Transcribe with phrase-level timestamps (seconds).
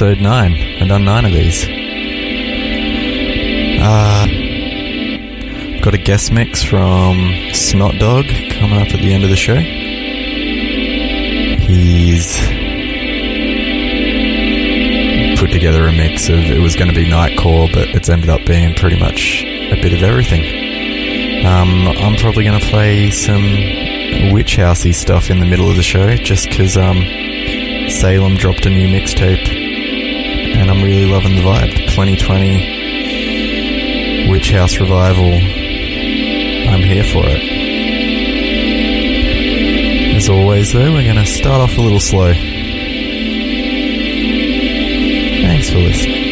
[0.00, 0.52] episode 9.
[0.80, 1.64] I've done 9 of these.
[3.82, 4.26] Uh,
[5.82, 7.16] got a guest mix from
[7.52, 9.56] Snot Dog coming up at the end of the show.
[11.66, 12.38] He's
[15.40, 18.46] put together a mix of it was going to be Nightcore, but it's ended up
[18.46, 21.44] being pretty much a bit of everything.
[21.44, 23.42] Um, I'm probably going to play some
[24.32, 26.98] witch housey stuff in the middle of the show, just because um,
[27.90, 29.57] Salem dropped a new mixtape,
[30.58, 31.72] and I'm really loving the vibe.
[31.88, 35.32] 2020 witch house revival.
[35.32, 37.42] I'm here for it.
[40.16, 42.32] As always, though, we're going to start off a little slow.
[45.44, 46.27] Thanks for listening.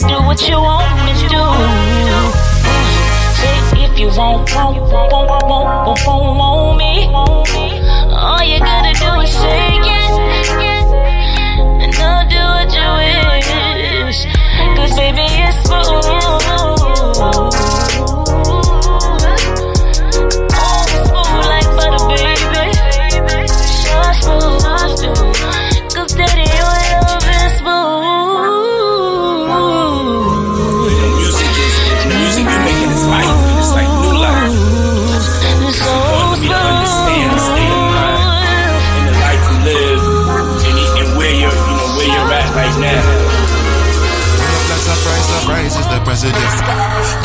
[0.00, 1.44] Do what you want me to do.
[3.40, 7.08] Say if you won't, won't, won't, won't, won't, won't, won't me,
[8.12, 9.86] all you gotta do is say it
[11.82, 12.88] and I'll do what you
[14.04, 14.20] wish.
[14.76, 15.56] Cause baby, it's
[18.02, 18.15] smooth.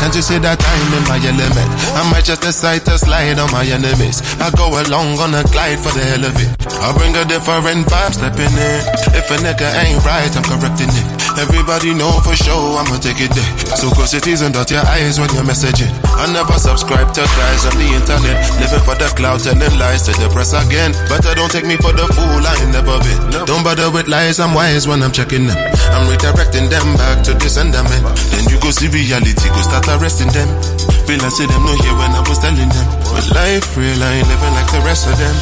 [0.02, 1.70] Can't you see that I'm in my element?
[1.94, 4.26] I might just decide to slide on my enemies.
[4.42, 6.50] I go along on a glide for the hell of it.
[6.82, 8.82] I bring a different vibe, stepping in.
[9.14, 11.06] If a nigga ain't right, I'm correcting it.
[11.38, 13.78] Everybody know for sure I'ma take it there.
[13.78, 15.94] So close your teeth and dot your eyes when you're messaging.
[16.18, 18.42] I never subscribe to guys on the internet.
[18.58, 20.98] Living for the cloud, telling lies to the press again.
[21.14, 23.46] But don't take me for the fool, I ain't never been.
[23.46, 25.58] Don't bother with lies, I'm wise when I'm checking them.
[25.92, 28.04] I'm redirecting them back to the sentiment.
[28.32, 30.50] Then you go see reality, go start arresting them.
[31.06, 32.88] Feel I see them no here when I was telling them.
[33.12, 35.36] But life real, I ain't living like the rest of them.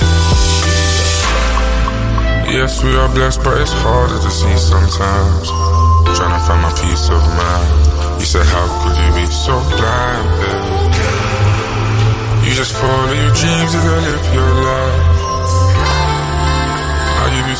[2.50, 5.48] Yes, we are blessed, but it's harder to see sometimes.
[6.18, 8.20] Trying to find my peace of mind.
[8.20, 10.79] You said, How could you be so blind, baby?
[12.50, 15.08] You just follow your dreams and live your life.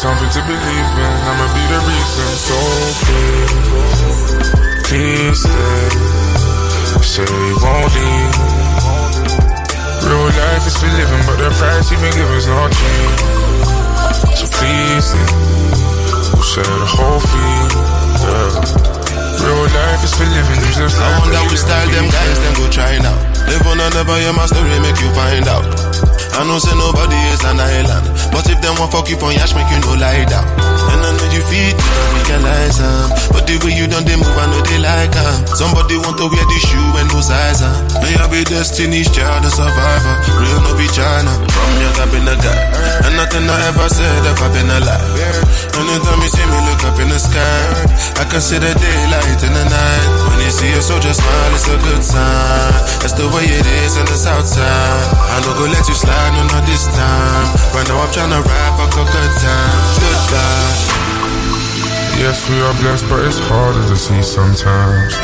[0.02, 1.14] I'll give you something to believe in.
[1.28, 2.28] I'ma be the reason.
[2.40, 2.56] So
[3.04, 3.52] please,
[4.88, 5.92] please stay.
[7.04, 8.36] Say you won't leave.
[10.08, 13.12] Real life is for living, but the price you've been giving's not cheap.
[14.40, 15.28] So please stay.
[16.32, 17.68] We'll share the whole fee.
[18.24, 18.56] Yeah.
[19.44, 20.60] Real life is for living.
[20.64, 23.20] You just I like wonder the which style them guys then go try now.
[23.52, 25.69] Live on another your my story make you find out.
[26.40, 29.52] I know say nobody is an island, but if them want fuck you on yash
[29.60, 30.48] make you no lie down.
[30.88, 34.16] And I know you feel you don't realize um, but the way you done they
[34.16, 35.44] move I know they like um.
[35.52, 37.76] Somebody want to wear the shoe and no size um.
[38.00, 41.36] May I be destiny's child, a survivor, real no be China.
[41.52, 42.60] From young I've been a guy,
[43.04, 45.09] and nothing I ever said if I've been alive.
[45.80, 47.66] Anytime you see me look up in the sky,
[48.20, 50.08] I the daylight in the night.
[50.30, 52.74] When you see a soldier smile, it's a good sign.
[53.02, 55.06] That's the way it is in the south side.
[55.18, 57.48] I no go let you slide, no not this time.
[57.74, 59.82] Right now I'm tryna rap, fuck a good time.
[59.98, 61.00] Goodbye.
[62.22, 65.16] Yes, we are blessed, but it's harder to see sometimes.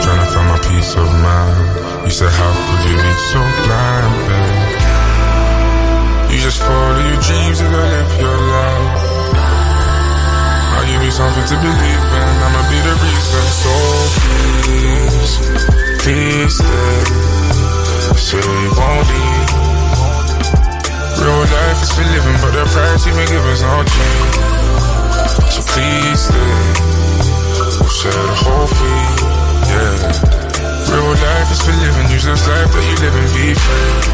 [0.00, 2.04] Trying to find my peace of mind.
[2.04, 4.80] You said, How could you be so blind, babe?
[6.32, 9.09] You just follow your dreams and go live your life.
[10.90, 12.34] Give you something to believe in.
[12.42, 13.46] I'ma be the reason.
[13.62, 13.70] So
[14.66, 15.38] please,
[16.02, 16.98] please stay.
[18.18, 19.50] Say you won't leave.
[21.22, 24.34] Real life is for living, but the price you've been giving's not cheap.
[25.46, 26.58] So please stay.
[27.78, 29.06] We'll share the whole fee.
[29.70, 29.94] Yeah.
[30.90, 32.10] Real life is for living.
[32.10, 34.10] Use this life that you live and be free.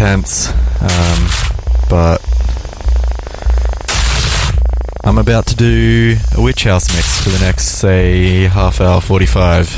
[0.00, 0.48] intense,
[0.80, 1.28] um,
[1.90, 2.24] but
[5.04, 9.68] I'm about to do a witch house mix for the next, say, half hour, 45.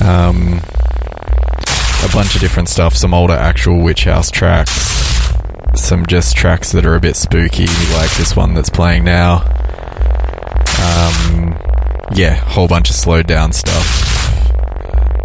[0.00, 0.60] Um,
[2.04, 4.70] a bunch of different stuff, some older actual witch house tracks,
[5.74, 9.38] some just tracks that are a bit spooky, like this one that's playing now.
[10.78, 11.58] Um,
[12.14, 14.04] yeah, whole bunch of slowed down stuff.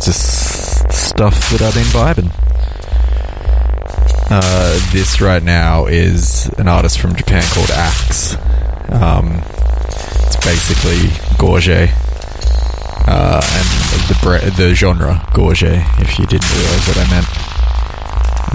[0.03, 2.42] Just stuff that I've been vibing.
[4.35, 8.35] Uh, this right now is an artist from Japan called Axe.
[8.89, 9.43] Um,
[10.25, 11.69] it's basically gorge.
[11.69, 13.67] Uh, and
[14.09, 15.61] the bre- the genre gorge.
[15.61, 17.27] If you didn't realize what I meant,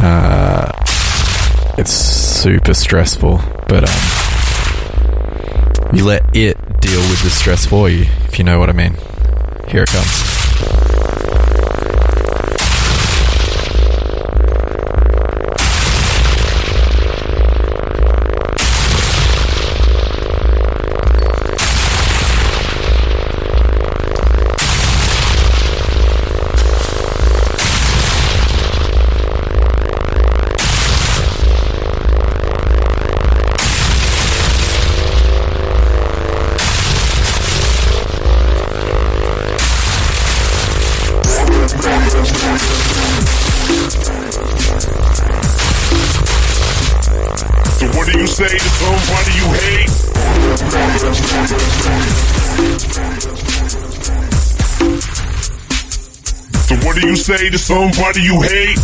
[0.03, 0.73] uh,
[1.79, 4.01] it's super stressful, but um,
[5.95, 8.07] you let it deal with the stress for you.
[8.25, 8.97] If you know what I mean.
[9.69, 10.28] Here it comes.
[48.79, 49.91] Somebody you hate?
[56.69, 58.79] So what do you say to somebody you hate?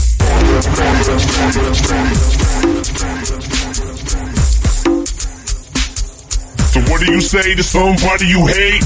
[6.73, 8.83] So what do you say to somebody you hate?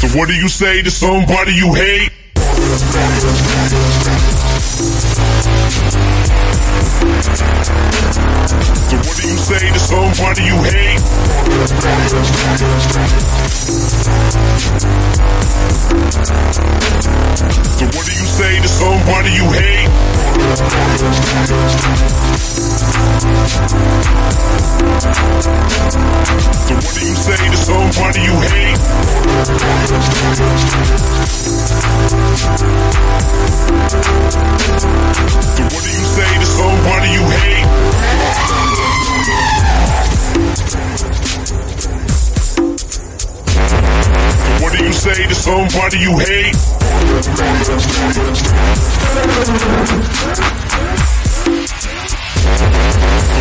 [0.00, 2.11] So what do you say to somebody you hate?
[10.42, 10.98] You hate?
[17.78, 18.68] So what do you say to
[19.02, 19.88] somebody you hate?
[26.62, 28.76] So what do you say to somebody you hate?
[35.56, 37.66] So what do you say to somebody you hate?
[44.72, 46.56] What do you say to somebody you hate?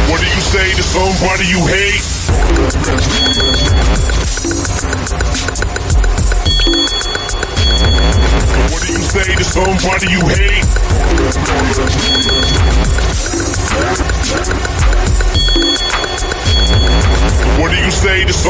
[0.10, 3.12] What do you say to somebody you hate?
[8.72, 10.71] What do you say to somebody you hate?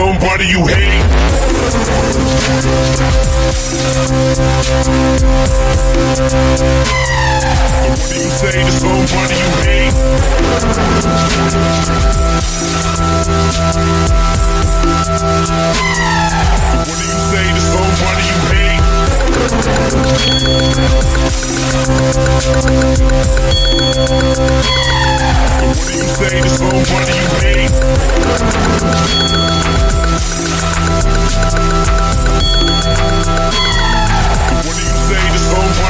[0.01, 1.13] You say to somebody you hate?
[7.91, 9.93] What do you say to somebody you hate?
[16.87, 18.71] What do you say to somebody you hate?
[25.61, 28.81] What do you say to somebody you hate?
[34.63, 35.39] What do you say to
[35.77, 35.80] you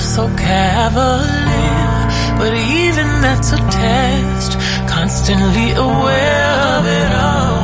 [0.00, 1.90] so cavalier.
[2.38, 4.58] But even that's a test,
[4.88, 7.60] constantly aware of it all.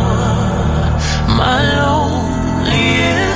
[1.41, 3.33] My lonely ear,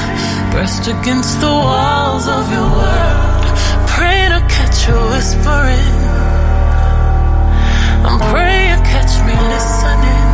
[0.53, 3.45] pressed against the walls of your world,
[3.89, 5.97] praying to catch you whispering.
[8.07, 10.29] I'm praying catch me listening.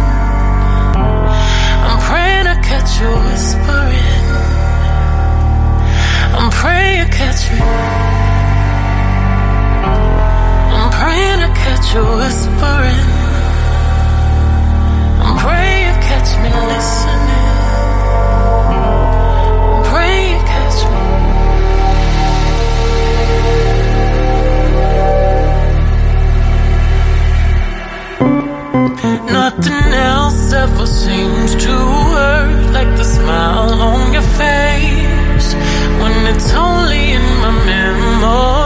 [1.89, 4.27] I'm praying to catch you whispering.
[6.39, 8.06] I'm praying catch me.
[11.67, 13.09] Catch you whispering.
[15.25, 17.47] I'm praying you catch me listening.
[19.73, 21.03] I'm praying you catch me.
[29.41, 31.75] Nothing else ever seems to
[32.15, 35.49] hurt like the smile on your face.
[36.01, 38.66] When it's only in my memory,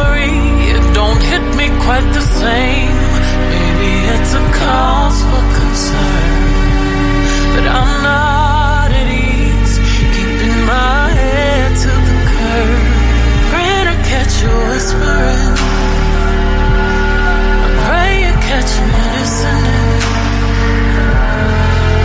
[1.40, 2.96] hit me quite the same.
[3.52, 6.42] Maybe it's a cause for concern,
[7.54, 9.74] but I'm not at ease
[10.14, 12.82] keeping my head to the curb.
[13.50, 15.52] Pray to catch you whispering.
[17.64, 19.88] I pray you catch me listening.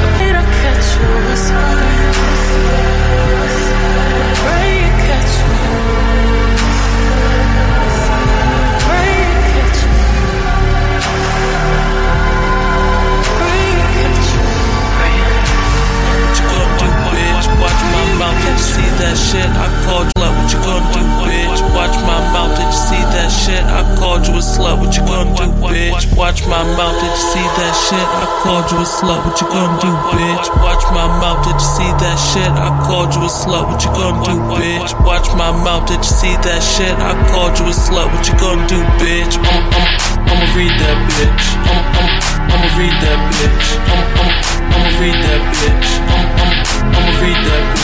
[0.02, 1.75] I pray to catch you whispering.
[19.00, 19.46] that shit?
[19.46, 21.60] I called you up, what you gonna do, bitch?
[21.76, 23.64] Watch my mouth, did you see that shit?
[23.64, 26.06] I called you a slut, what you gonna do, bitch?
[26.16, 28.08] Watch my mouth, did you see that shit?
[28.08, 30.48] I called you a slut, what you gonna do, bitch?
[30.64, 32.52] Watch my mouth, did you see that shit?
[32.56, 34.92] I called you a slut, what you gonna do, bitch?
[35.04, 36.96] Watch my mouth, did you see that shit?
[37.00, 39.36] I called you a slut, what you gonna do, bitch?
[39.40, 39.88] I'm, I'm,
[40.30, 41.46] I'ma read that bitch.
[41.68, 42.10] I'm, I'm,
[42.54, 43.68] I'ma read that bitch.
[43.92, 44.32] I'm, I'm,
[44.72, 45.90] I'ma read that bitch.
[46.12, 46.52] I'm, I'm,
[46.96, 47.75] I'ma read that bitch.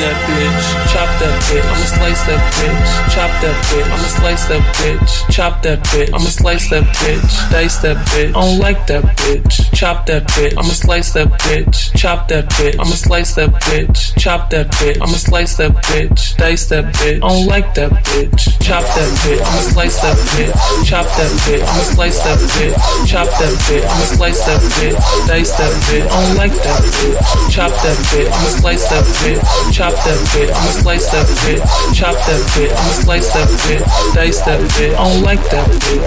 [0.00, 0.66] That bitch.
[0.92, 1.64] Chop that bitch.
[1.64, 2.90] I'ma slice that bitch.
[3.14, 3.86] Chop that bitch.
[3.86, 5.32] I'ma slice that bitch.
[5.32, 6.08] Chop that bitch.
[6.08, 7.50] I'ma slice that bitch.
[7.50, 8.28] Dice that bitch.
[8.28, 9.74] I don't like that bitch.
[9.74, 10.52] Chop that bitch.
[10.52, 11.95] I'ma slice that bitch.
[12.06, 12.78] Chop that bitch.
[12.78, 14.14] I'ma slice that bitch.
[14.16, 14.94] Chop that bitch.
[15.02, 16.36] I'ma slice that bitch.
[16.36, 17.16] Dice that bitch.
[17.16, 18.46] I don't like that bitch.
[18.62, 19.42] Chop that bitch.
[19.42, 20.54] I'ma slice that bitch.
[20.86, 21.66] Chop that bitch.
[21.66, 22.78] I'ma slice that bitch.
[23.10, 23.82] Chop that bitch.
[23.82, 24.94] I'ma slice that bitch.
[25.26, 26.06] Dice that bitch.
[26.06, 27.18] I don't like that bitch.
[27.50, 28.30] Chop that bitch.
[28.30, 29.42] I'ma slice that bitch.
[29.74, 30.54] Chop that bitch.
[30.54, 31.58] I'ma slice that bitch.
[31.90, 32.70] Chop that bitch.
[32.70, 33.82] I'ma slice that bitch.
[34.14, 34.94] Dice that bitch.
[34.94, 36.06] I don't like that bitch.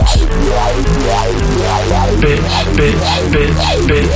[2.23, 2.39] Bitch,
[2.79, 2.95] bitch,
[3.35, 3.51] bitch,
[3.83, 4.15] bitch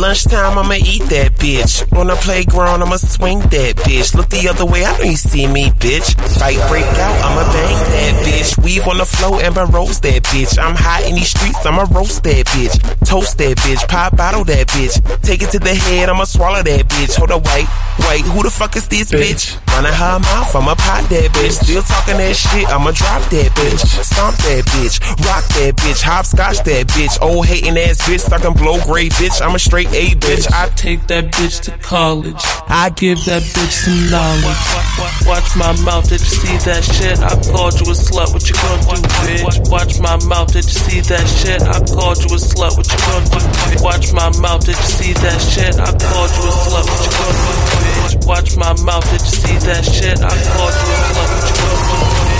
[0.00, 1.86] Lunchtime, I'ma eat that bitch.
[1.96, 4.14] On the playground, I'ma swing that bitch.
[4.14, 6.18] Look the other way, I know you see me, bitch.
[6.38, 8.58] Fight break out, I'ma bang that bitch.
[8.62, 10.58] Weave on the floor, Amber Rose that bitch.
[10.58, 12.74] I'm hot in these streets, I'ma roast that bitch.
[13.06, 14.98] Toast that bitch, pop bottle that bitch.
[15.22, 17.14] Take it to the head, I'ma swallow that bitch.
[17.14, 17.68] Hold up, wait,
[18.08, 19.54] wait, who the fuck is this bitch?
[19.70, 21.62] Running her mouth, I'ma pop that bitch.
[21.62, 23.82] Still talking that shit, I'ma drop that bitch.
[24.02, 27.20] Stomp that bitch, rock that bitch, hopscotch that bitch.
[27.20, 29.40] Old hating ass bitch, sucking blow gray bitch.
[29.44, 30.50] I'm a straight A bitch.
[30.52, 32.40] I take that bitch to college.
[32.68, 35.28] I give that bitch some knowledge.
[35.28, 37.18] Watch my mouth, did you see that shit?
[37.20, 39.70] I called you a slut, what you gonna do, bitch?
[39.70, 41.60] Watch my mouth, did you see that shit?
[41.62, 43.82] I called you a slut, what you gonna do, bitch?
[43.82, 45.74] Watch my mouth, did you see that shit?
[45.76, 47.54] I called you a slut, what you gonna do,
[47.84, 48.26] bitch?
[48.26, 50.16] Watch my mouth, did you see that shit?
[50.20, 52.33] I called you a slut, what you gonna do,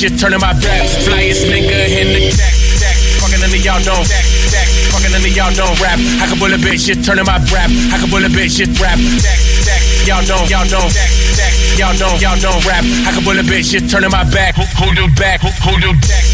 [0.00, 0.82] just turning my back.
[1.06, 2.54] Flyest nigga in the back.
[3.20, 4.06] Fuckin' Fucking none of y'all don't.
[4.06, 4.66] Fuckin' jack.
[4.90, 5.98] Fucking none of y'all don't rap.
[6.20, 7.70] I can bullet bitch just turning my rap.
[7.92, 8.98] I can bullet bitch just rap.
[8.98, 9.82] Jack, jack.
[10.06, 10.90] Y'all don't, y'all don't.
[10.90, 11.10] Jack.
[11.78, 12.84] Y'all don't, y'all don't rap.
[13.06, 14.56] I can bullet bitch just turning my back.
[14.56, 15.40] Who, who do back?
[15.42, 16.24] Who, who do back?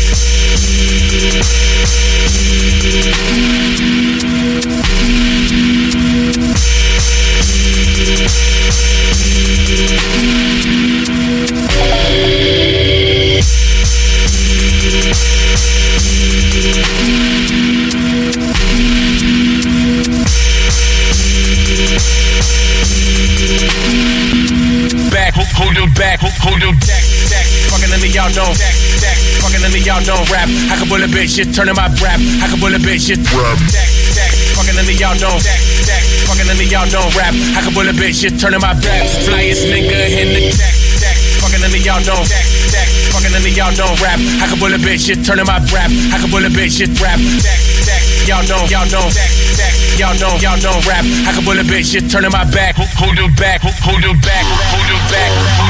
[25.81, 27.47] them back, hold them back, back.
[27.73, 29.17] Fucking none of y'all know, back, back.
[29.41, 30.49] Fucking none of y'all know rap.
[30.69, 32.21] I can bullet bitch, just turning my rap.
[32.21, 33.57] I can bullet bitch, just rap.
[33.73, 34.33] Back, back.
[34.61, 36.05] Fucking none of y'all know, back, back.
[36.29, 37.33] Fucking none of y'all know rap.
[37.57, 39.05] I can bullet bitch, just turning my rap.
[39.25, 40.77] Flyest nigga in the deck.
[41.01, 41.17] back.
[41.41, 42.45] Fucking none of y'all know, back,
[42.77, 42.89] back.
[43.17, 44.21] Fucking none of y'all know rap.
[44.21, 45.89] I can bullet bitch, just turning my rap.
[46.13, 47.17] I can bullet bitch, just rap.
[47.17, 48.03] Back, back.
[48.29, 49.73] Y'all know, y'all know, back, back.
[49.97, 51.09] Y'all know, y'all know rap.
[51.25, 52.77] I can bullet bitch, just turning my back.
[52.77, 55.31] Hold them back, hold them back, hold them back.
[55.57, 55.70] Hold them back.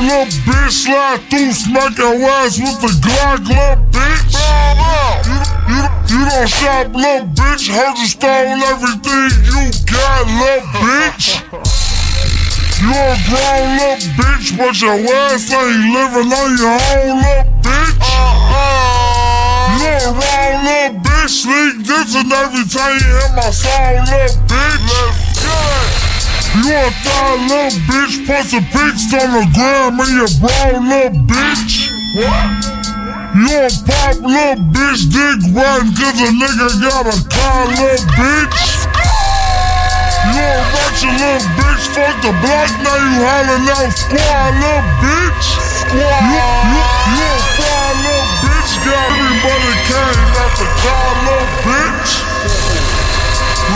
[0.00, 4.32] little bitch, slide through, smack your ass with the Glock, little bitch.
[5.28, 5.36] You,
[5.68, 11.44] you, you don't shop, little bitch, heard you stole everything you got, little bitch.
[12.80, 17.94] You a grown little bitch, but your ass ain't living on your own, little bitch.
[19.76, 24.80] You a wrong little bitch, sneak this and everything hear my soul, little bitch.
[24.88, 25.99] Let's go.
[26.50, 31.22] You a thigh little bitch, post some pics on the gram and you brown little
[31.22, 31.86] bitch.
[32.18, 32.70] What?
[33.38, 38.82] You a pop little bitch, dick riding cause a nigga got a car little bitch.
[40.34, 45.46] You a ratchet little bitch, fuck the block, now you hollering out squad little bitch.
[45.94, 46.42] You, you,
[47.14, 52.10] you a fly little bitch, got everybody came out the car little bitch.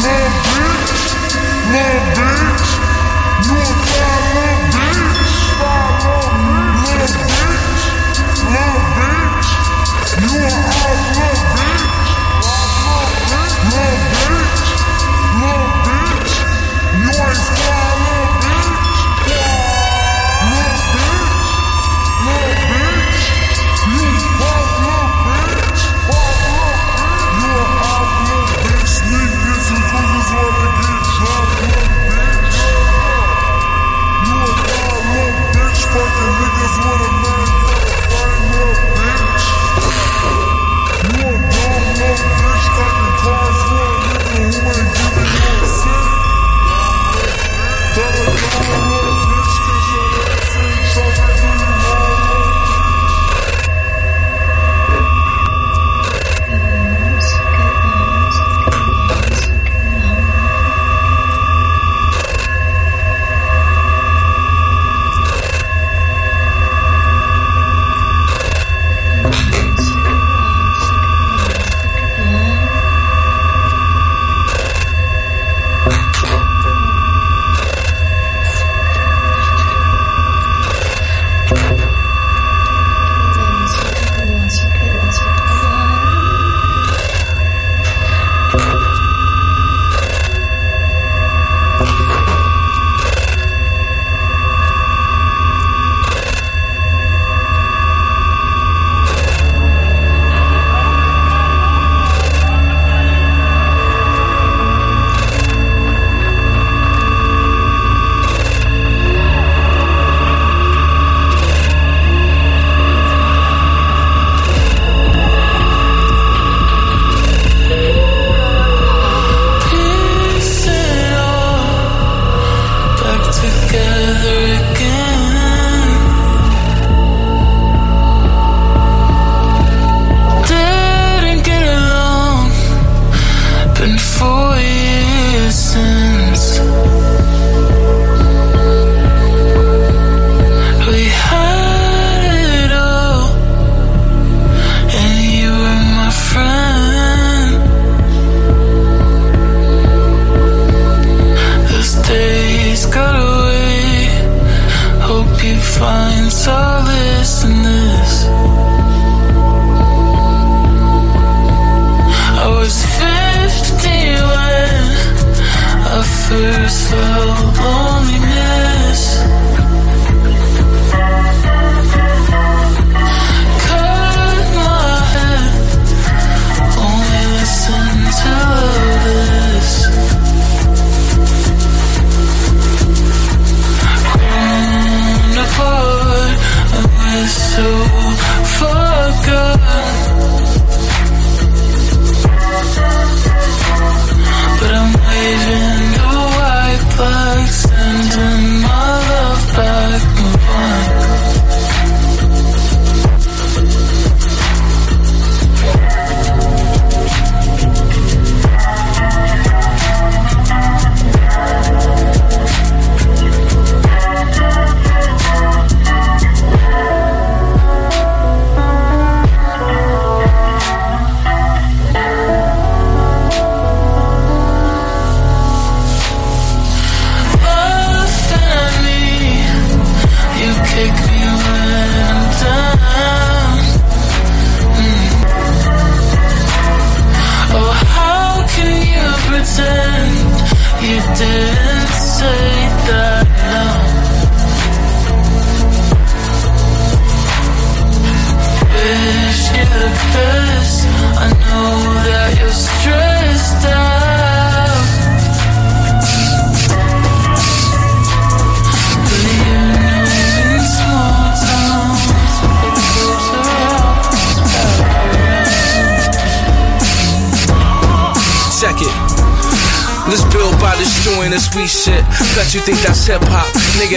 [0.02, 0.90] Little bitch,
[1.70, 2.53] little bitch.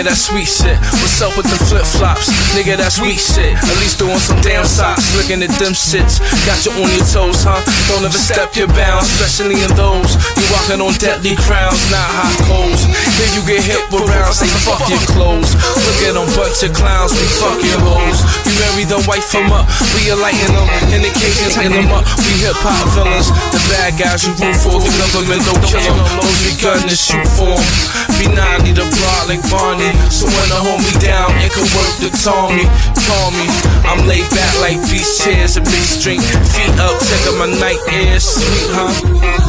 [0.07, 0.79] That's sweet shit.
[1.03, 2.77] What's up with the flip flops, nigga?
[2.77, 3.36] That's weak shit.
[5.27, 6.23] Looking at them shits.
[6.47, 7.59] Got you on your toes, huh?
[7.91, 12.31] Don't ever step your bounds, especially in those you walking on deadly crowns, not hot
[12.47, 12.87] coals.
[13.19, 15.51] Then you get hit with rounds, say fuck your clothes.
[15.51, 18.23] Look at them bunch of clowns, we fuck your hoes.
[18.47, 19.67] You marry the wife from up,
[19.99, 22.07] we enlighten them, in the case tighten them up.
[22.23, 24.79] We hip hop villains, the bad guys you root for.
[24.79, 27.67] The government don't kill them, those we gun to shoot for 'em.
[28.15, 31.91] B9 need a broad like Barney, so when the hold me down, it can work
[31.99, 32.63] to Tommy.
[33.03, 33.45] Call me,
[33.83, 38.19] I'm laid back like beach chairs, a big string, feet up, taking my night air,
[38.19, 39.46] sweet huh?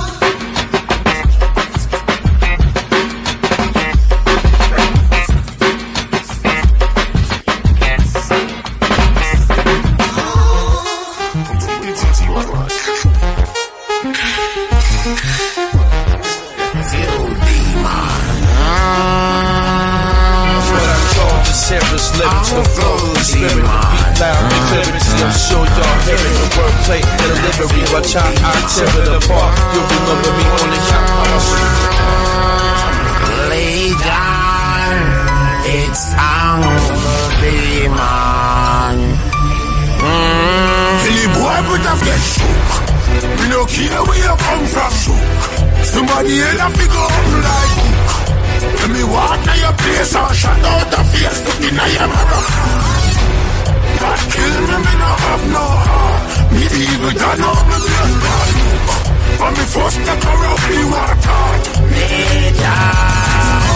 [27.61, 27.93] And the delivery.
[27.93, 29.55] Watch how I tear it apart.
[29.73, 31.43] You'll remember me on the count.
[33.51, 34.95] Lay down,
[35.67, 37.07] it's time to
[37.41, 38.99] be man.
[39.99, 40.97] Mm-hmm.
[41.05, 42.69] Hilly boy, but I've get shook.
[43.41, 44.93] We no care where you come from.
[45.85, 48.19] Somebody else have to go up like hook.
[48.79, 52.88] Let me walk to your place and shut out the face looking at your mirror.
[54.59, 56.53] God kill me, me no have no heart.
[56.53, 57.79] Me evil done all me
[58.23, 59.39] bad look.
[59.39, 61.19] But me first take her up, me walk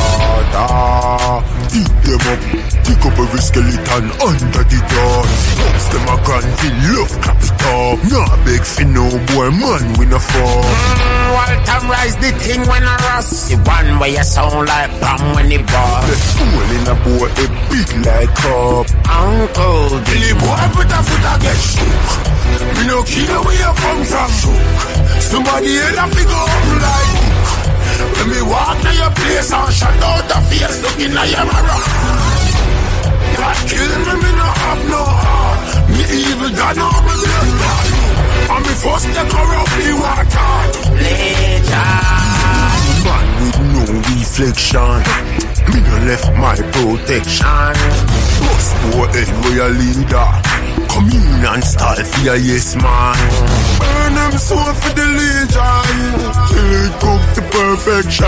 [0.02, 0.32] out.
[0.32, 1.62] Order.
[1.72, 2.40] Beat them up,
[2.84, 5.20] pick up every skeleton under the door.
[5.56, 7.96] Box them a granville, love clap it up.
[8.12, 10.62] Nah beg for no boy, man we no fall.
[10.62, 13.48] Mm, Walter rise the thing when I rust.
[13.48, 16.04] The one where you sound like bomb when it bust.
[16.08, 18.86] The fool in a boy, it big like up.
[19.08, 22.32] Uncle Billy boy, put a foot get shook.
[22.76, 24.30] Me no care where you come from.
[25.20, 27.31] Somebody else have to go up like
[28.18, 31.80] Let me walk to your place and shut out the face looking at your mirror.
[33.36, 35.60] God kill me, me no have no heart.
[35.90, 37.86] Me evil God know me blood bad.
[38.52, 40.52] And me first take her up the water.
[43.04, 44.98] Man with no reflection.
[45.72, 47.74] Me no left my protection.
[48.42, 50.61] Boss boy head where leader.
[50.92, 53.16] Come in and start fear, yes man.
[53.80, 56.20] Burn them soul for the legion.
[56.52, 58.26] Till it cook to perfection.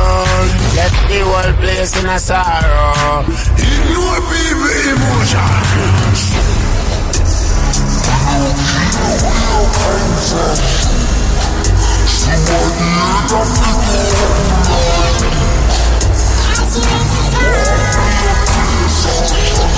[0.74, 3.24] Let the whole place in a sorrow.
[3.60, 5.52] Ignore people emotion.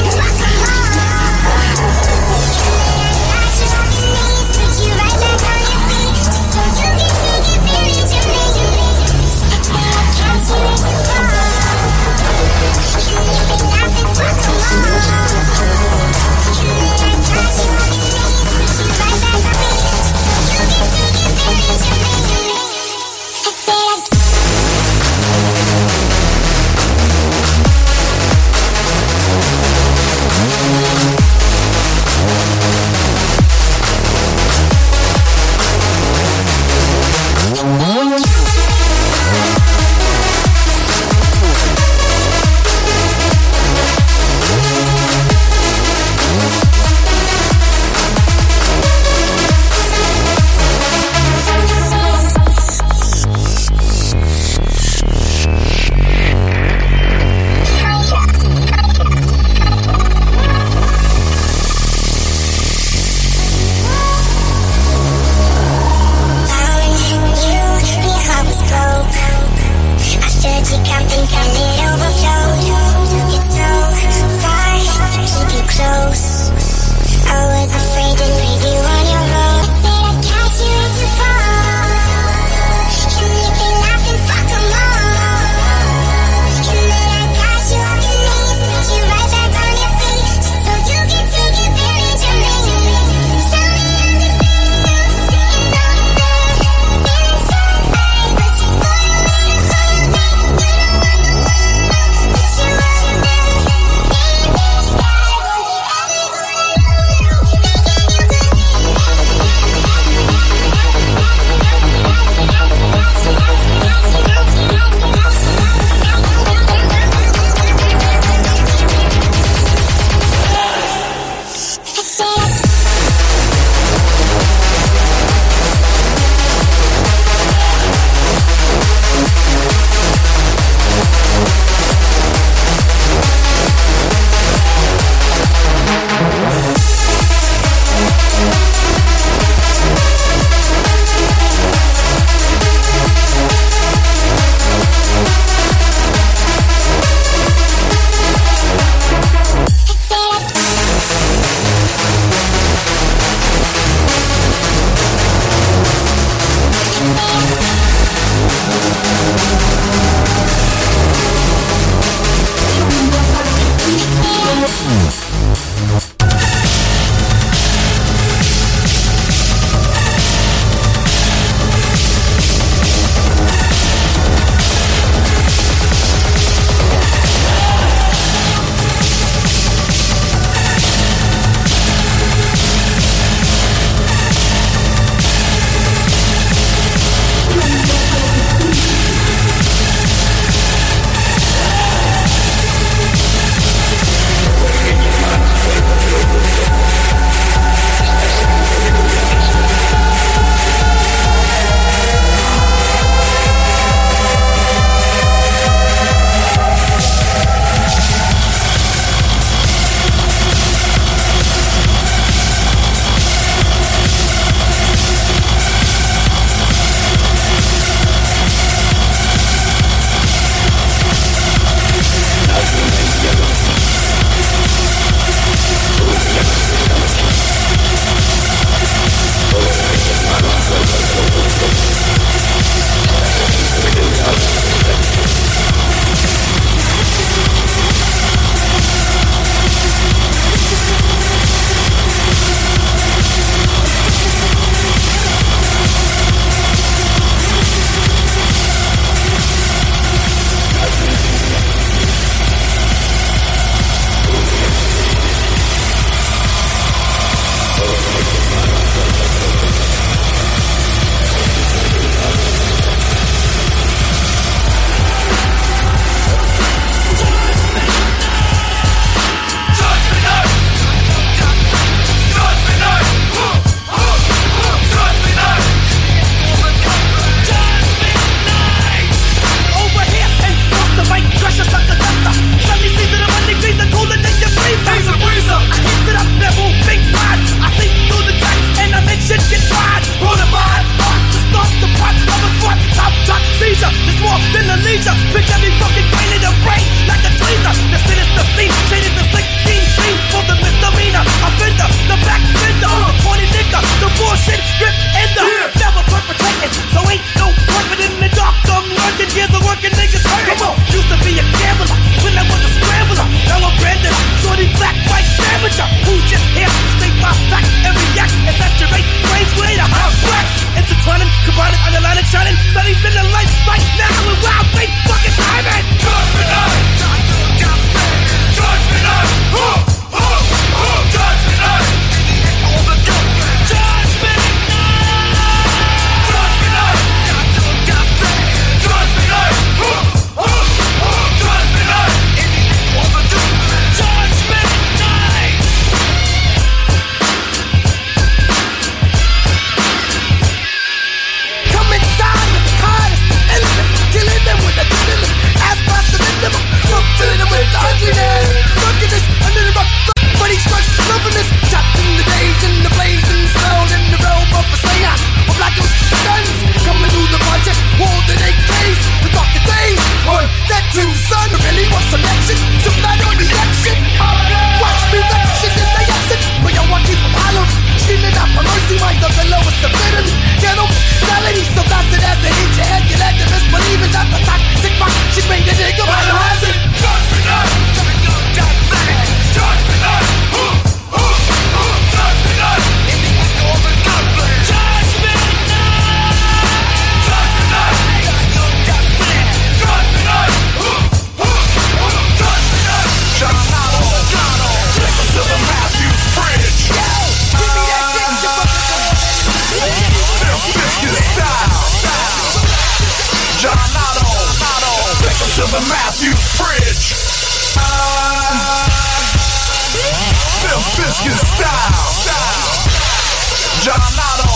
[423.89, 424.53] John Otto.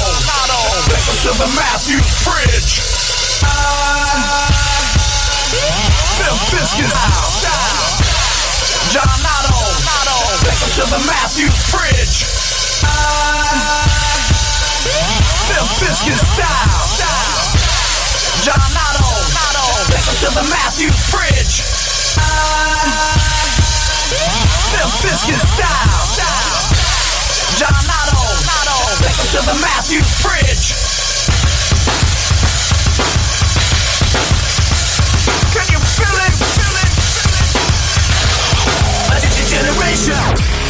[0.93, 2.85] Take to the Matthews Bridge.
[6.21, 6.93] Bill Biscuits.
[8.93, 9.57] John Otto.
[10.77, 11.57] To the Matthews
[15.49, 16.85] Bill Biscuits style.
[18.45, 19.09] John Otto.
[19.89, 21.65] welcome to the Matthews Fridge.
[24.77, 26.05] Bill Biscuits style.
[27.57, 28.97] John Otto on.
[29.33, 30.73] To the Matthews Bridge.
[35.53, 36.33] Can you feel it?
[36.33, 36.91] Feel it?
[37.13, 37.37] Feel
[39.17, 39.49] it?
[39.49, 40.62] Generation.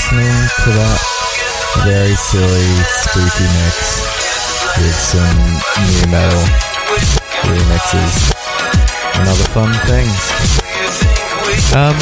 [0.00, 1.00] Listening to that
[1.84, 2.72] very silly,
[3.04, 4.00] spooky mix
[4.80, 5.40] with some
[5.84, 6.40] new metal
[7.44, 8.32] remixes
[9.20, 10.16] and other fun things.
[11.76, 12.00] Um,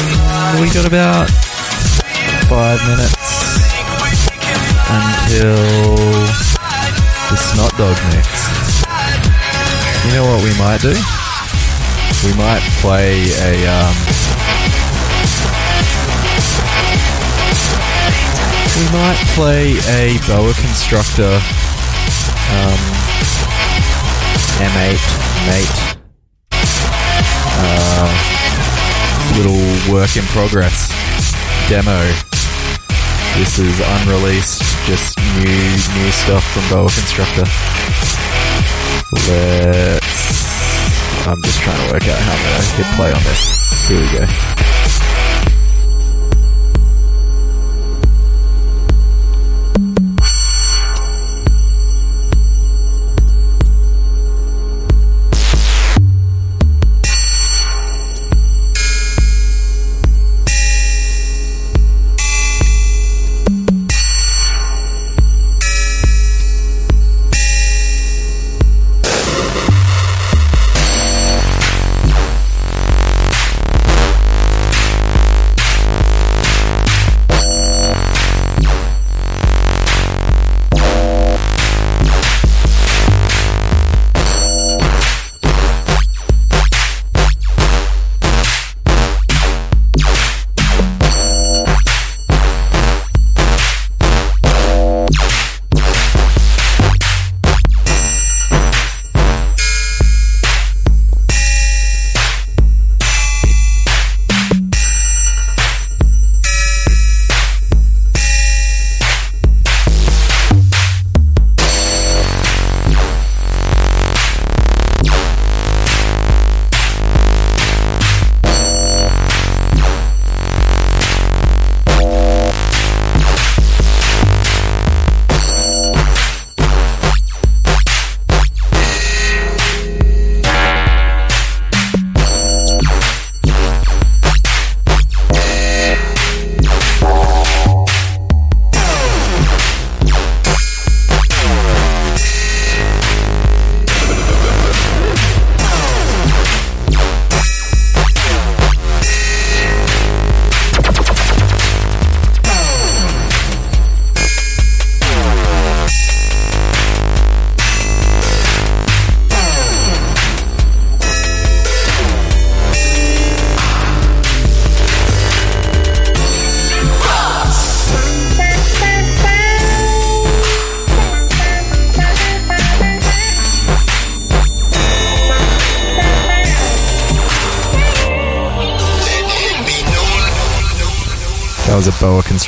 [0.63, 1.27] we got about
[2.47, 3.19] five minutes
[4.87, 5.59] until
[7.27, 8.31] the Snot Dog mix.
[10.07, 10.95] You know what we might do?
[12.23, 14.18] We might play a um,
[18.79, 21.35] we might play a boa constructor
[22.55, 22.81] um,
[24.63, 24.99] M8
[25.47, 25.99] mate
[27.59, 28.07] uh,
[29.35, 30.89] little work in progress
[31.69, 32.01] demo.
[33.37, 37.45] This is unreleased, just new new stuff from Boa Constructor.
[39.29, 40.47] Let's.
[41.27, 43.87] I'm just trying to work out how I'm gonna hit play on this.
[43.87, 44.78] Here we go.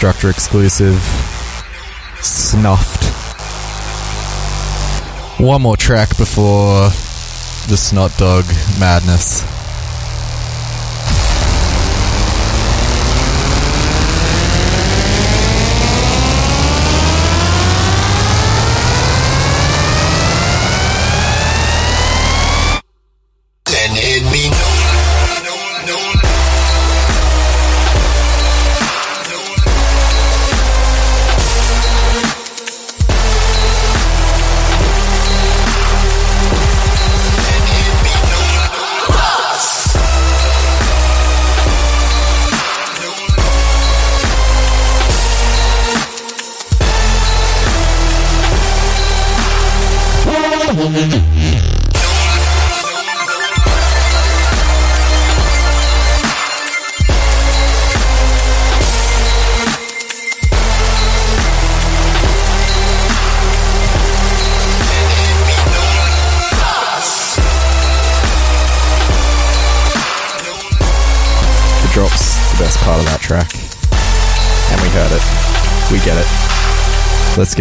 [0.02, 0.95] Boa exclusive.
[2.22, 3.06] Snuffed.
[5.39, 6.89] One more track before
[7.70, 8.45] the Snot Dog
[8.80, 9.61] madness.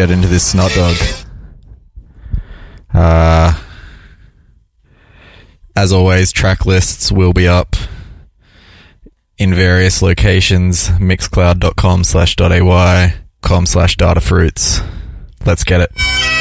[0.00, 0.96] Get into this Snot Dog.
[2.94, 3.52] Uh,
[5.76, 7.76] as always, track lists will be up
[9.36, 10.88] in various locations.
[10.88, 14.82] Mixcloud.com slash .ay, com slash datafruits.
[15.44, 16.39] Let's get it.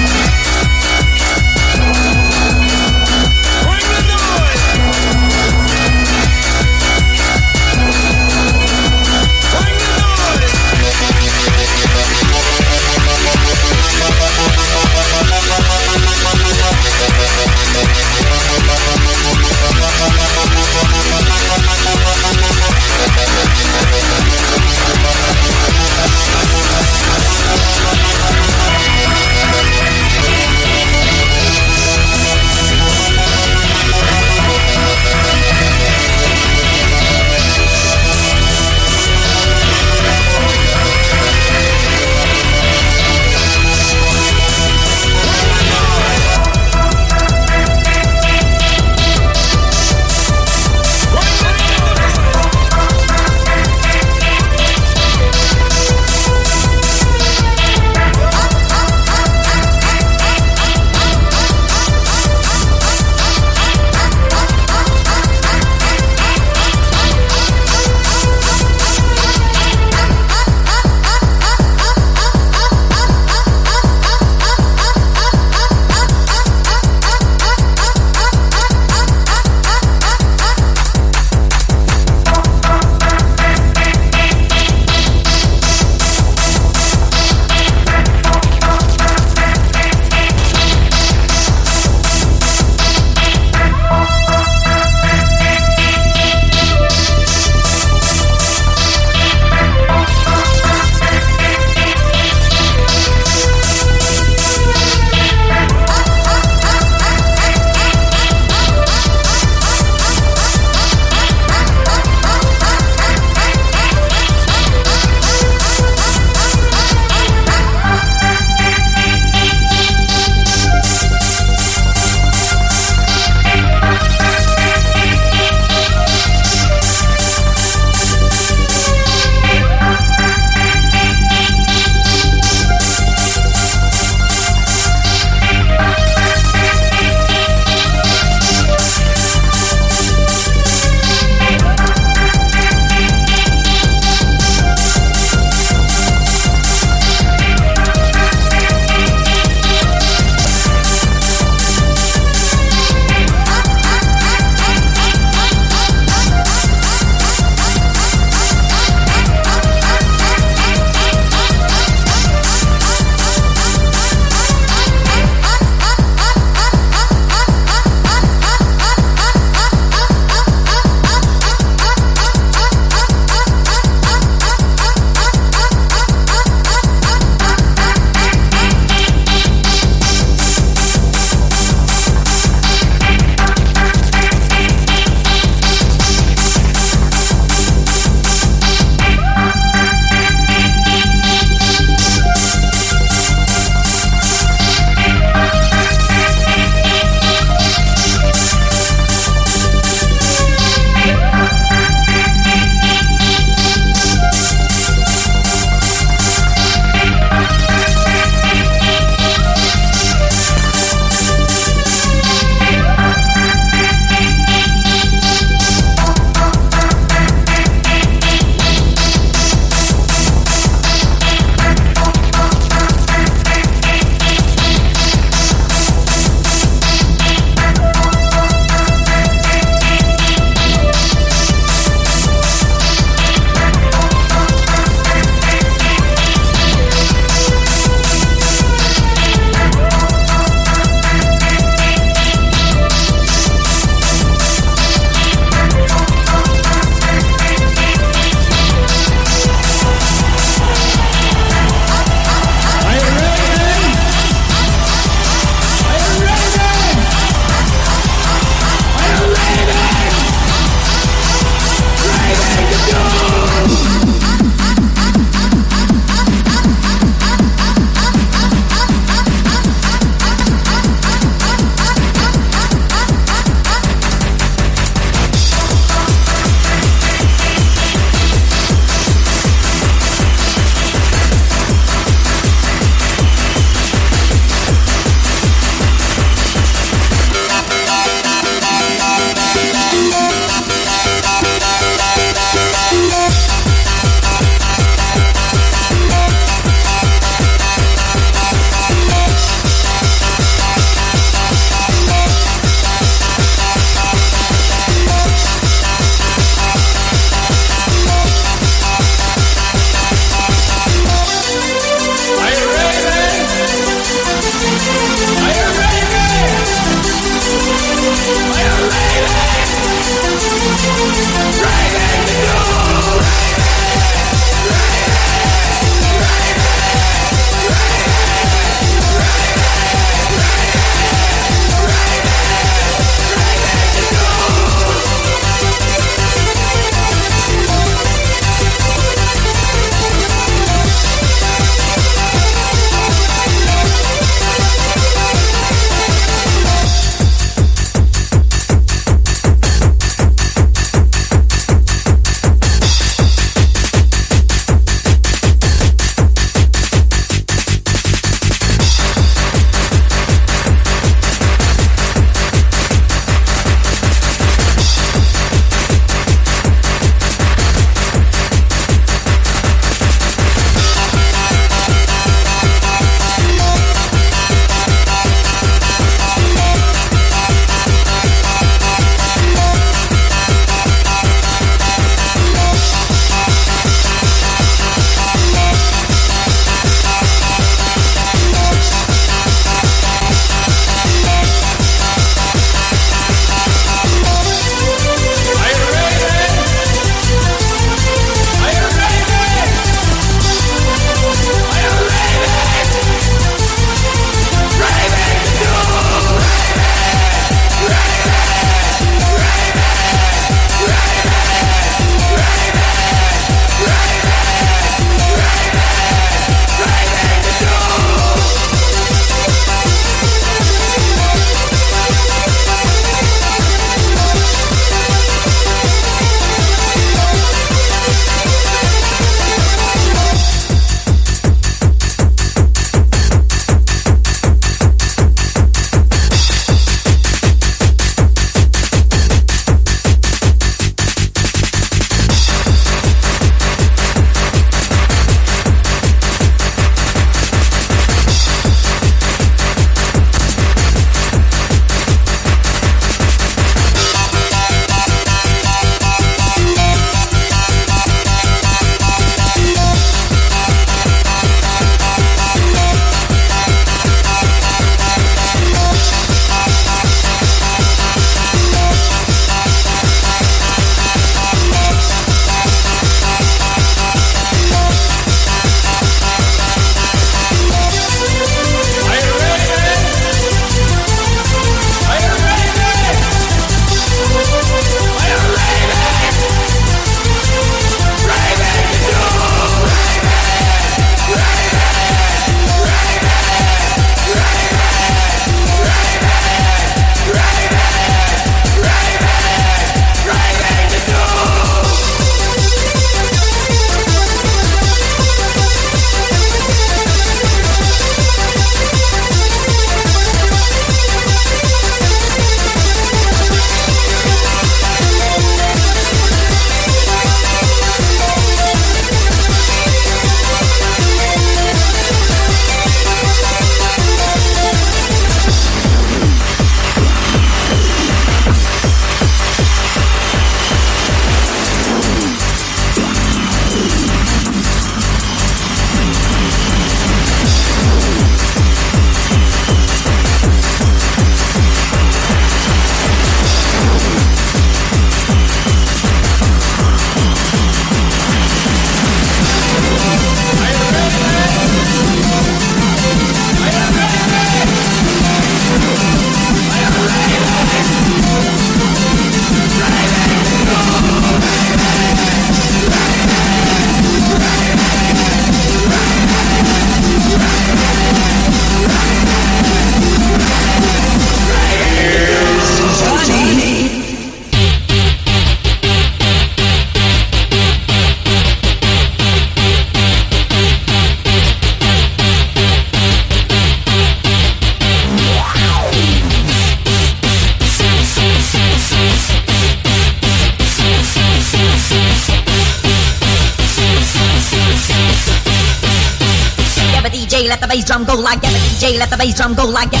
[598.97, 600.00] Let the bass drum go like that.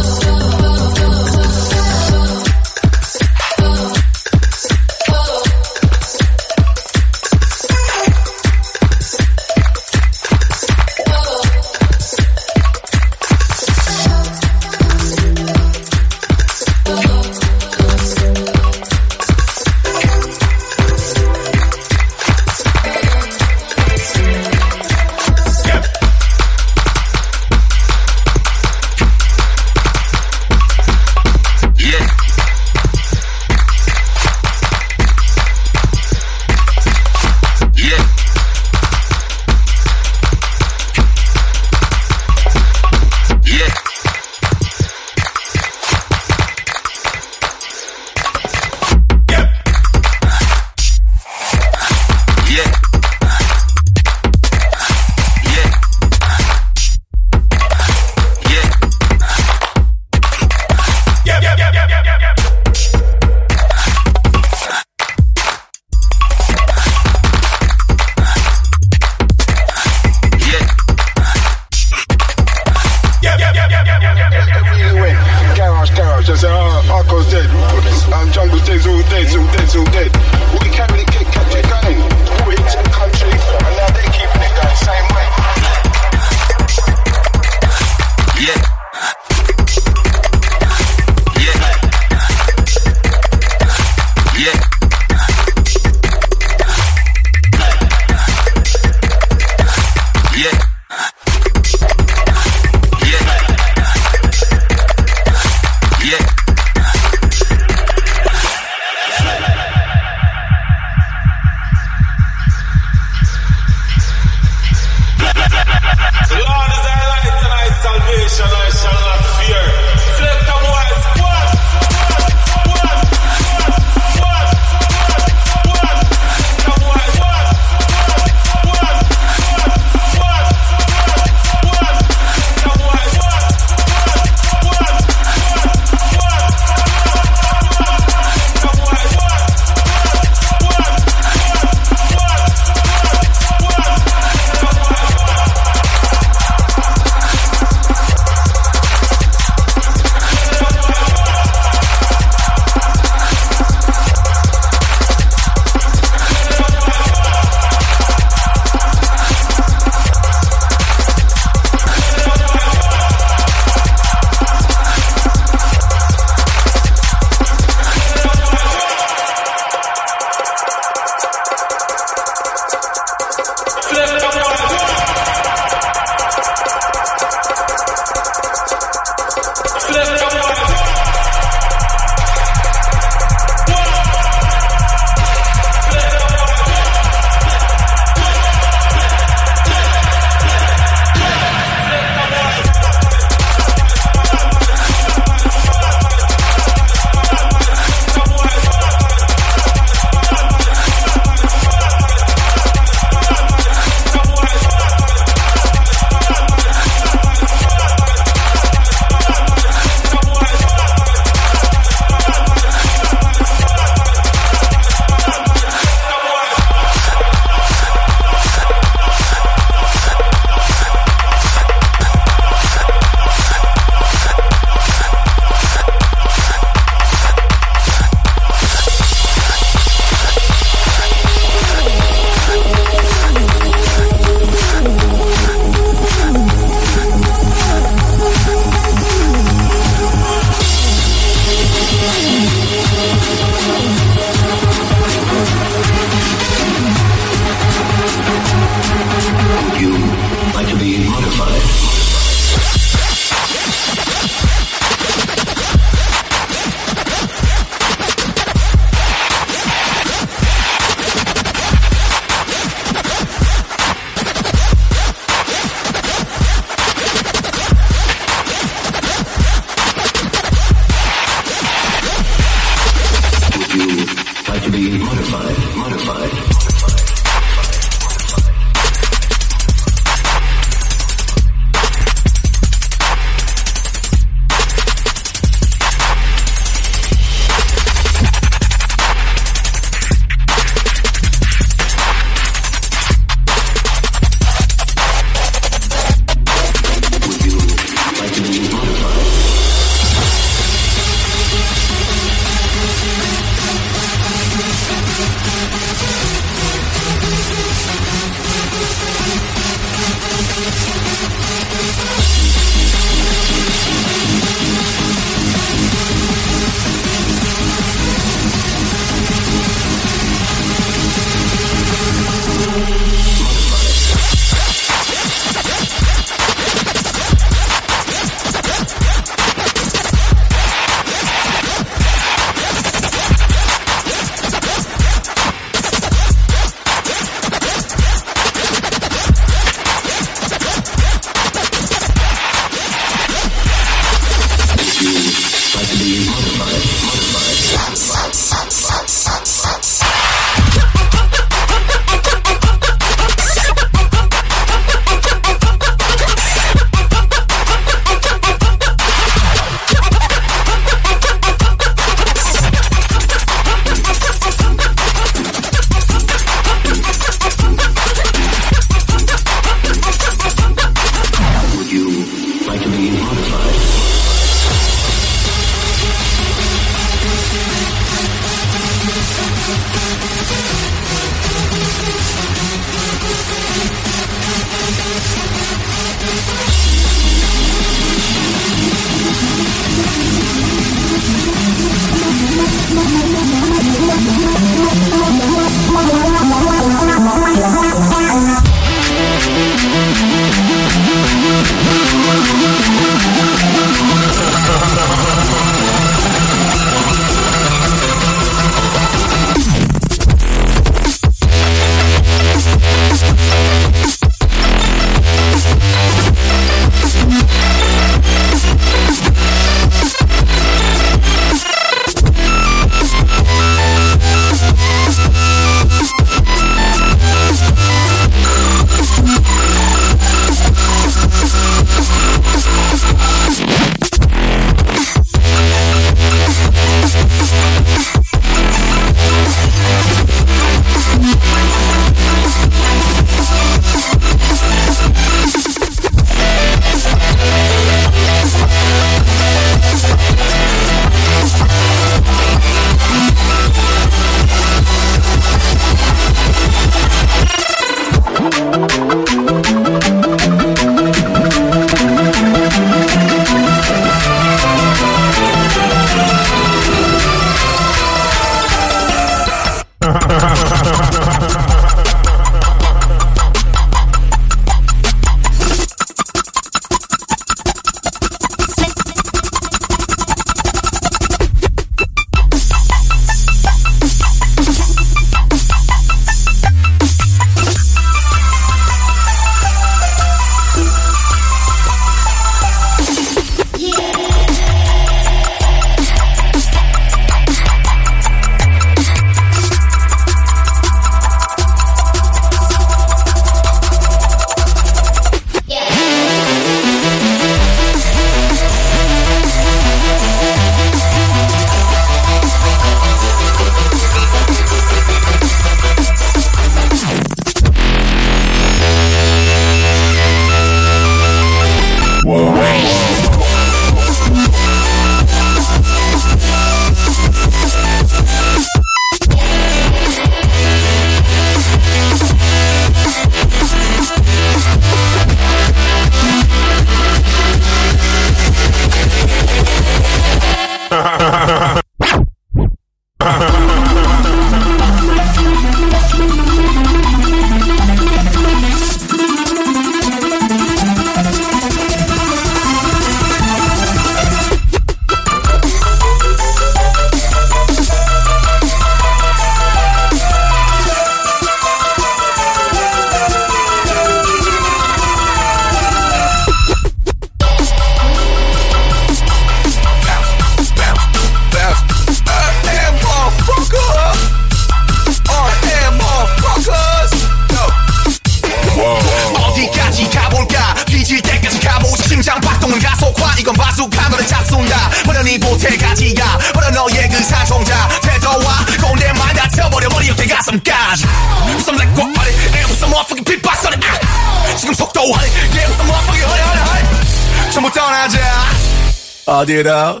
[599.51, 600.00] did, out.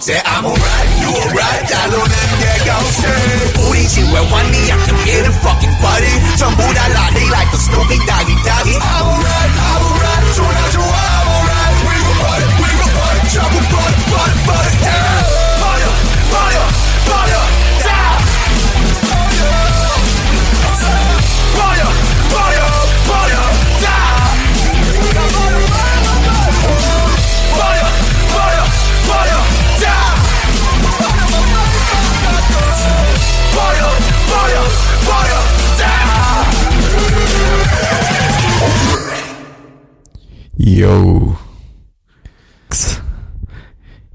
[0.00, 2.14] 모제 I'm alright you alright 달로는
[2.64, 3.06] 개고시
[3.68, 8.76] 우리 집에 왔니 약간 getting fucking party 전부 다 라니 like the Snoopy Doggy Doggy
[8.76, 13.56] I'm alright I'm alright 좋아 좋아 I'm alright We go party we go party 전부
[13.68, 14.99] party party party yeah.
[40.81, 41.37] Yo.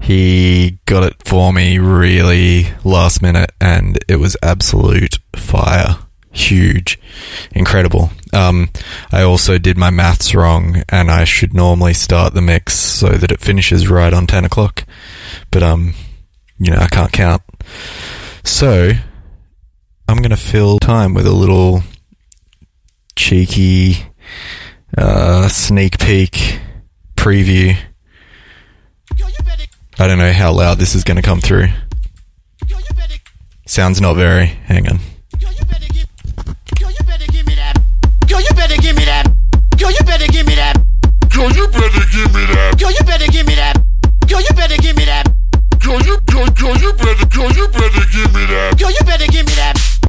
[0.01, 5.95] He got it for me really last minute and it was absolute fire.
[6.31, 6.99] Huge.
[7.53, 8.09] Incredible.
[8.33, 8.69] Um,
[9.13, 13.31] I also did my maths wrong and I should normally start the mix so that
[13.31, 14.83] it finishes right on 10 o'clock.
[15.51, 15.93] But, um,
[16.59, 17.43] you know, I can't count.
[18.43, 18.91] So,
[20.09, 21.83] I'm gonna fill time with a little
[23.15, 24.07] cheeky,
[24.95, 26.59] uh, sneak peek
[27.15, 27.75] preview.
[29.99, 31.69] I don't know how loud this is going to come through.
[33.65, 34.45] Sounds not very.
[34.45, 34.99] Hang on.
[35.41, 36.53] Girl, you better give me that.
[36.79, 37.83] Girl, you better give me that.
[38.29, 39.77] Girl, you better give me that.
[39.77, 40.77] Girl, you better give me that.
[42.77, 43.83] Girl, you better give me that.
[44.29, 44.57] Girl, you
[45.07, 45.33] that.
[46.57, 48.75] Girl, you better, girl, you better give me that.
[48.77, 49.99] Girl, you better give me that.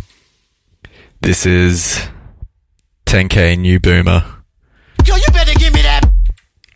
[1.20, 2.08] This is
[3.06, 4.37] 10k New Boomer.
[5.08, 6.04] Girl, you better give me that.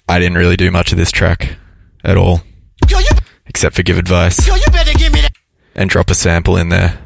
[0.08, 1.56] I didn't really do much of this track
[2.02, 2.40] at all,
[2.88, 3.08] Girl, you,
[3.46, 5.30] except for give advice girl, you better give me that.
[5.76, 6.98] and drop a sample in there.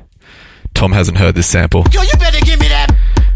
[0.74, 1.82] Tom hasn't heard this sample.
[1.84, 2.88] Girl, you better give me that.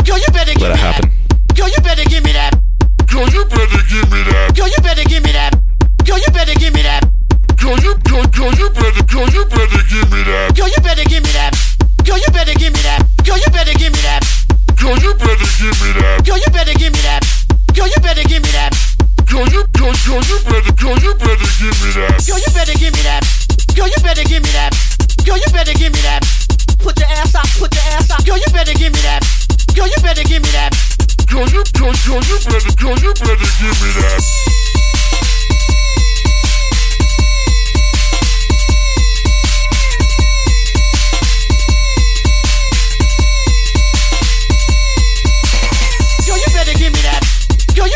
[0.06, 1.10] Girl, you better give Let me it happen.
[1.10, 1.56] that.
[1.56, 2.52] Girl, you better give me that.
[3.10, 4.54] Girl, you better give me that.
[4.54, 5.52] Girl, you better give me that.
[6.06, 7.02] Girl, you better give me that.
[7.58, 10.54] Girl, you, girl, girl, you better, girl, you better give me that.
[10.56, 11.52] Girl, you better give me that.
[12.06, 13.02] Girl, you better give me that.
[13.26, 14.22] Girl, you better give me that.
[14.80, 16.24] Girl, you better give me that.
[16.24, 17.22] Girl, you better give me that.
[17.81, 18.77] Girl, you better give me that.
[19.24, 22.20] Girl, you, girl, girl, you better, girl, you better give me that.
[22.28, 23.24] Girl, you better give me that.
[23.73, 24.77] Girl, you better give me that.
[25.24, 26.20] Girl, you better give me that.
[26.85, 28.20] Put your ass up, put your ass up.
[28.27, 29.24] Girl, you better give me that.
[29.73, 30.77] Girl, you better give me that.
[31.24, 34.69] Girl, you, girl, girl, you better, girl, you better give me that.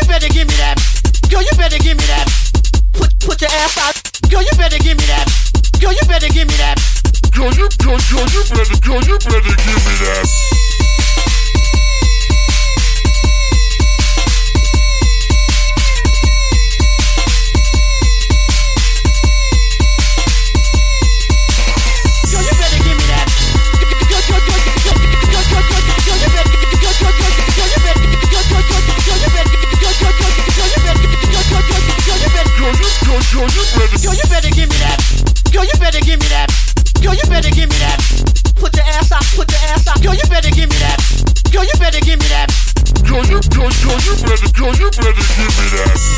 [0.07, 0.77] Better give me that.
[1.29, 2.27] Girl, you better give me that.
[2.93, 3.95] Put put your ass out.
[4.29, 5.25] Girl, you better give me that.
[5.79, 6.79] Girl, you better give me that.
[7.31, 10.64] Girl, you girl, girl, you better, girl, you better give me that.
[33.35, 33.99] Yo, you better.
[33.99, 34.95] You better give me that.
[35.51, 36.47] Yo, you better give me that.
[37.01, 37.99] Yo, you better give me that.
[38.55, 39.11] Put ass.
[39.35, 39.83] Put ass
[40.13, 41.03] you better give me that.
[41.51, 42.47] Yo, you better give me that.
[43.03, 43.35] You, you
[44.23, 44.47] better.
[44.79, 46.14] You better give me that.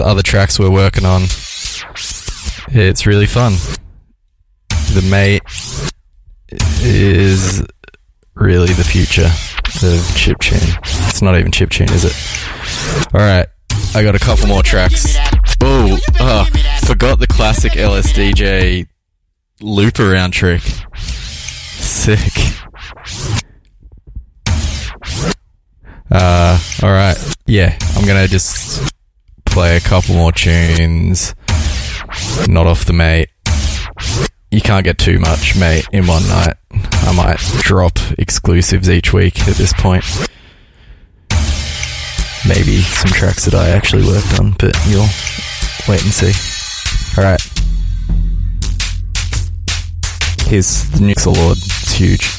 [0.00, 1.22] Other tracks we're working on.
[2.70, 3.54] It's really fun.
[4.94, 5.42] The mate
[6.82, 7.62] is
[8.34, 11.08] really the future of chip chiptune.
[11.08, 13.14] It's not even chip chiptune, is it?
[13.14, 13.48] Alright,
[13.94, 15.16] I got a couple more tracks.
[15.60, 15.96] Oh,
[16.84, 18.86] forgot the classic LSDJ
[19.60, 20.62] loop around trick.
[20.96, 22.32] Sick.
[26.10, 27.36] Uh, alright.
[27.46, 28.57] Yeah, I'm gonna just
[29.58, 31.34] play a couple more tunes.
[32.46, 33.28] Not off the mate.
[34.52, 36.54] You can't get too much, mate, in one night.
[36.70, 40.04] I might drop exclusives each week at this point.
[42.46, 45.08] Maybe some tracks that I actually worked on, but you'll
[45.88, 46.32] wait and see.
[47.20, 47.42] Alright.
[50.46, 51.56] Here's the Nixel Lord.
[51.58, 52.37] It's huge.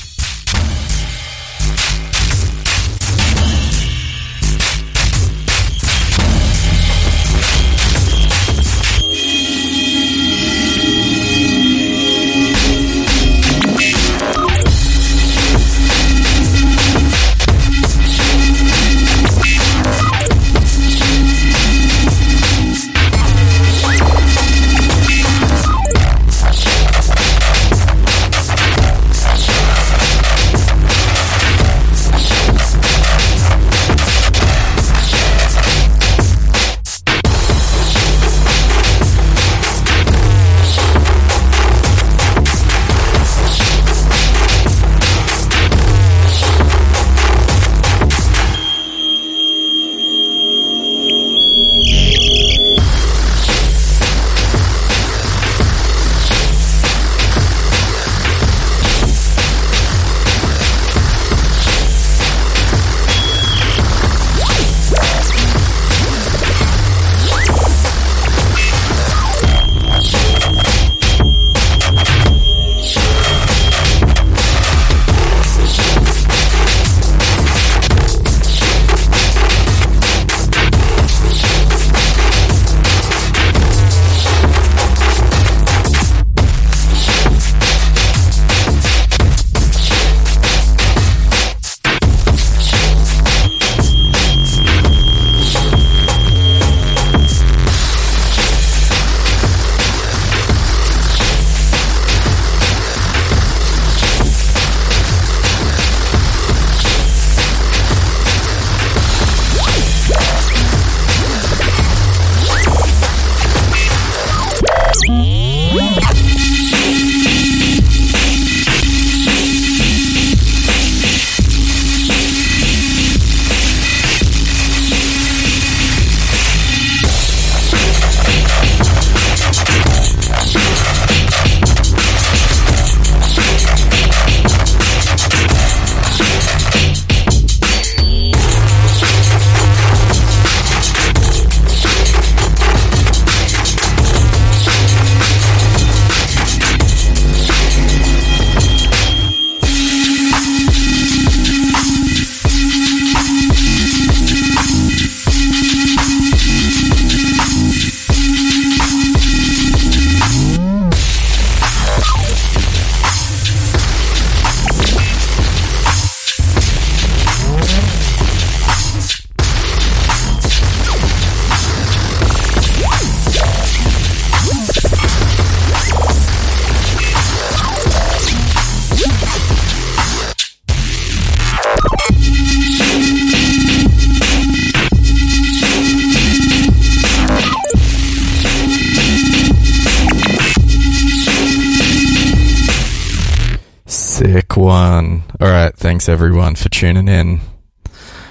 [196.00, 197.42] Thanks everyone for tuning in.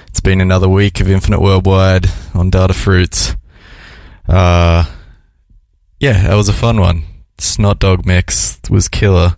[0.07, 3.37] It's been another week of Infinite Wurldwide on Datafruits.
[4.27, 4.85] Uh,
[5.99, 7.03] yeah, that was a fun one.
[7.37, 9.37] Snot Dog Mix was killer.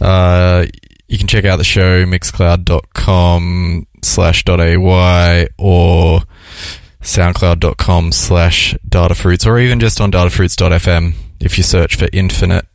[0.00, 0.66] Uh,
[1.08, 6.20] you can check out the show mixcloud.com slash .ay or
[7.02, 12.66] soundcloud.com slash datafruits or even just on datafruits.fm if you search for infinite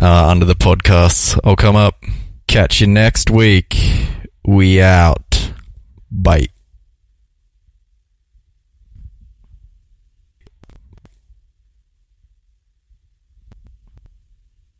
[0.00, 2.02] uh, under the podcasts i'll come up
[2.46, 4.05] catch you next week
[4.46, 5.52] we out.
[6.10, 6.48] Bye